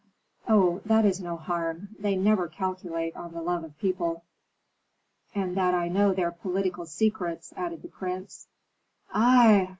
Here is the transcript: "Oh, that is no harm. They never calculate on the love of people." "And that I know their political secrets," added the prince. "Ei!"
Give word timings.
"Oh, 0.47 0.81
that 0.83 1.05
is 1.05 1.21
no 1.21 1.37
harm. 1.37 1.89
They 1.99 2.15
never 2.15 2.47
calculate 2.47 3.15
on 3.15 3.33
the 3.33 3.41
love 3.43 3.63
of 3.63 3.77
people." 3.77 4.23
"And 5.35 5.55
that 5.55 5.75
I 5.75 5.89
know 5.89 6.11
their 6.11 6.31
political 6.31 6.87
secrets," 6.87 7.53
added 7.55 7.83
the 7.83 7.87
prince. 7.87 8.47
"Ei!" 9.15 9.69